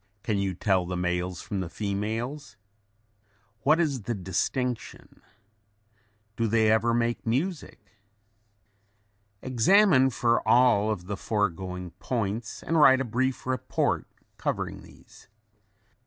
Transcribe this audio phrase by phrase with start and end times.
[0.23, 2.57] Can you tell the males from the females?
[3.59, 5.21] What is the distinction?
[6.35, 7.99] Do they ever make music?
[9.43, 14.07] Examine for all the foregoing points and write a brief report
[14.39, 15.27] covering these.